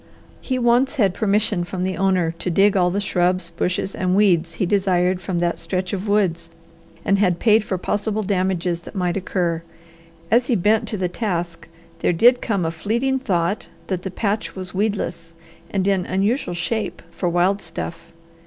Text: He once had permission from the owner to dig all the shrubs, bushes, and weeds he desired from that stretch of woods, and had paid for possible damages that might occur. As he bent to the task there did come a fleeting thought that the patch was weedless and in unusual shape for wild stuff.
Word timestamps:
He 0.41 0.57
once 0.57 0.95
had 0.95 1.13
permission 1.13 1.63
from 1.63 1.83
the 1.83 1.95
owner 1.95 2.33
to 2.39 2.49
dig 2.49 2.75
all 2.75 2.89
the 2.89 2.99
shrubs, 2.99 3.51
bushes, 3.51 3.93
and 3.93 4.15
weeds 4.15 4.55
he 4.55 4.65
desired 4.65 5.21
from 5.21 5.37
that 5.37 5.59
stretch 5.59 5.93
of 5.93 6.07
woods, 6.07 6.49
and 7.05 7.19
had 7.19 7.37
paid 7.37 7.63
for 7.63 7.77
possible 7.77 8.23
damages 8.23 8.81
that 8.81 8.95
might 8.95 9.15
occur. 9.15 9.61
As 10.31 10.47
he 10.47 10.55
bent 10.55 10.87
to 10.87 10.97
the 10.97 11.07
task 11.07 11.67
there 11.99 12.13
did 12.13 12.41
come 12.41 12.65
a 12.65 12.71
fleeting 12.71 13.19
thought 13.19 13.67
that 13.85 14.01
the 14.01 14.09
patch 14.09 14.55
was 14.55 14.73
weedless 14.73 15.35
and 15.69 15.87
in 15.87 16.07
unusual 16.07 16.55
shape 16.55 17.03
for 17.11 17.29
wild 17.29 17.61
stuff. 17.61 18.11